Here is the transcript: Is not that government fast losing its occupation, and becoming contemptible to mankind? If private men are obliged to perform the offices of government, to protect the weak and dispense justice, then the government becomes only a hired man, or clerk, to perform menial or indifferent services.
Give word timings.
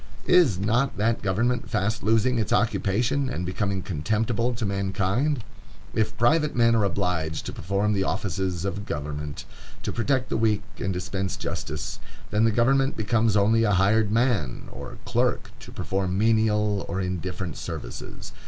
Is 0.25 0.57
not 0.57 0.97
that 0.97 1.21
government 1.21 1.69
fast 1.69 2.01
losing 2.01 2.39
its 2.39 2.51
occupation, 2.51 3.29
and 3.29 3.45
becoming 3.45 3.83
contemptible 3.83 4.51
to 4.55 4.65
mankind? 4.65 5.43
If 5.93 6.17
private 6.17 6.55
men 6.55 6.73
are 6.75 6.83
obliged 6.83 7.45
to 7.45 7.53
perform 7.53 7.93
the 7.93 8.03
offices 8.03 8.65
of 8.65 8.87
government, 8.87 9.45
to 9.83 9.91
protect 9.91 10.29
the 10.29 10.37
weak 10.37 10.63
and 10.79 10.91
dispense 10.91 11.37
justice, 11.37 11.99
then 12.31 12.45
the 12.45 12.51
government 12.51 12.97
becomes 12.97 13.37
only 13.37 13.63
a 13.63 13.73
hired 13.73 14.11
man, 14.11 14.69
or 14.71 14.97
clerk, 15.05 15.51
to 15.59 15.71
perform 15.71 16.17
menial 16.17 16.83
or 16.89 16.99
indifferent 16.99 17.55
services. 17.55 18.33